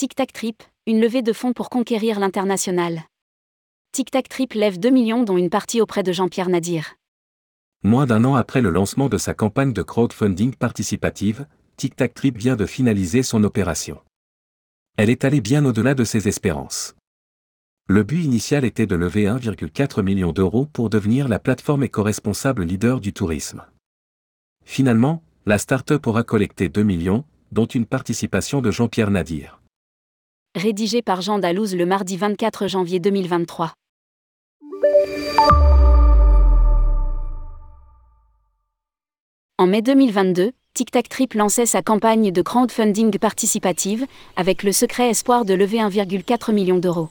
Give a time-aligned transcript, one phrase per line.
[0.00, 3.02] Tic Tac Trip, une levée de fonds pour conquérir l'international.
[3.92, 6.94] Tic Tac Trip lève 2 millions dont une partie auprès de Jean-Pierre Nadir.
[7.84, 12.38] Moins d'un an après le lancement de sa campagne de crowdfunding participative, Tic Tac Trip
[12.38, 14.00] vient de finaliser son opération.
[14.96, 16.94] Elle est allée bien au-delà de ses espérances.
[17.86, 23.00] Le but initial était de lever 1,4 million d'euros pour devenir la plateforme éco-responsable leader
[23.00, 23.66] du tourisme.
[24.64, 29.59] Finalement, la start-up aura collecté 2 millions, dont une participation de Jean-Pierre Nadir.
[30.56, 33.72] Rédigé par Jean Dalouse le mardi 24 janvier 2023.
[39.58, 45.10] En mai 2022, Tic Tac Trip lançait sa campagne de crowdfunding participative, avec le secret
[45.10, 47.10] espoir de lever 1,4 million d'euros.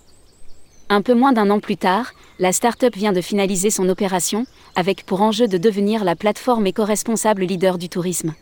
[0.90, 5.06] Un peu moins d'un an plus tard, la start-up vient de finaliser son opération, avec
[5.06, 8.34] pour enjeu de devenir la plateforme éco-responsable leader du tourisme.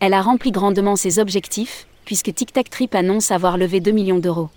[0.00, 4.18] Elle a rempli grandement ses objectifs, puisque Tic Tac Trip annonce avoir levé 2 millions
[4.18, 4.48] d'euros.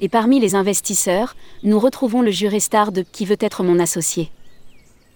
[0.00, 4.30] Et parmi les investisseurs, nous retrouvons le juré star de Qui veut être mon associé.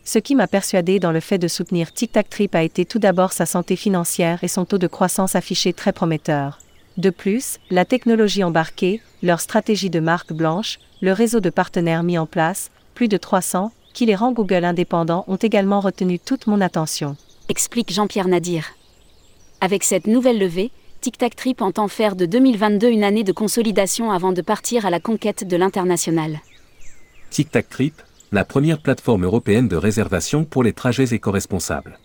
[0.02, 2.98] Ce qui m'a persuadé dans le fait de soutenir Tic Tac Trip a été tout
[2.98, 6.58] d'abord sa santé financière et son taux de croissance affiché très prometteur.
[6.96, 12.18] De plus, la technologie embarquée, leur stratégie de marque blanche, le réseau de partenaires mis
[12.18, 16.60] en place, plus de 300, qui les rend Google indépendants ont également retenu toute mon
[16.60, 17.16] attention.
[17.48, 18.72] Explique Jean-Pierre Nadir.
[19.60, 20.72] Avec cette nouvelle levée,
[21.04, 24.90] Tic Tac Trip entend faire de 2022 une année de consolidation avant de partir à
[24.90, 26.40] la conquête de l'international.
[27.28, 27.92] Tic Tac Trip,
[28.32, 31.98] la première plateforme européenne de réservation pour les trajets éco-responsables.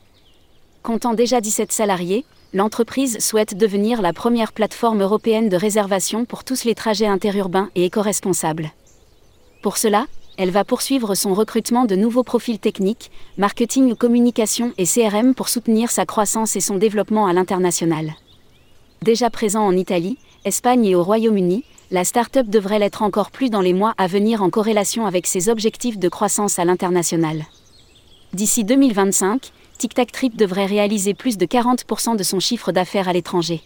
[0.84, 6.66] Comptant déjà 17 salariés, l'entreprise souhaite devenir la première plateforme européenne de réservation pour tous
[6.66, 8.70] les trajets interurbains et éco-responsables.
[9.62, 15.36] Pour cela, elle va poursuivre son recrutement de nouveaux profils techniques, marketing, communication et CRM
[15.36, 18.14] pour soutenir sa croissance et son développement à l'international.
[19.02, 23.62] Déjà présent en Italie, Espagne et au Royaume-Uni, la start-up devrait l'être encore plus dans
[23.62, 27.46] les mois à venir en corrélation avec ses objectifs de croissance à l'international.
[28.34, 33.14] D'ici 2025, Tic Tac Trip devrait réaliser plus de 40% de son chiffre d'affaires à
[33.14, 33.62] l'étranger.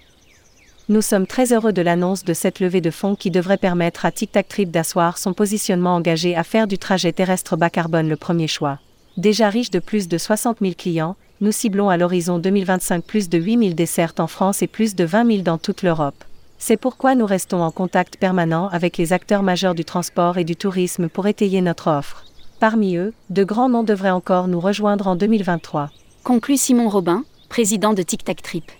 [0.88, 4.12] Nous sommes très heureux de l'annonce de cette levée de fonds qui devrait permettre à
[4.12, 8.18] Tic Tac Trip d'asseoir son positionnement engagé à faire du trajet terrestre bas carbone le
[8.18, 8.78] premier choix.
[9.18, 13.38] Déjà riche de plus de 60 000 clients, nous ciblons à l'horizon 2025 plus de
[13.38, 16.24] 8 000 dessertes en France et plus de 20 000 dans toute l'Europe.
[16.58, 20.56] C'est pourquoi nous restons en contact permanent avec les acteurs majeurs du transport et du
[20.56, 22.26] tourisme pour étayer notre offre.
[22.60, 25.90] Parmi eux, de grands noms devraient encore nous rejoindre en 2023
[26.24, 28.72] conclut Simon Robin, président de Tic Tac Trip.